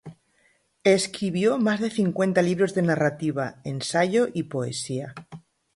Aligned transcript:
Escribió 0.83 1.59
más 1.59 1.79
de 1.79 1.91
cincuenta 1.91 2.41
libros 2.41 2.73
de 2.73 2.81
narrativa, 2.81 3.61
ensayo 3.63 4.29
y 4.33 4.41
poesía. 4.45 5.13